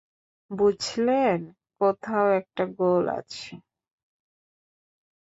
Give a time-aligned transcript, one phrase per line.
[0.51, 1.39] বুঝলেন,
[1.81, 3.51] কোথাও একটা গোল আছে।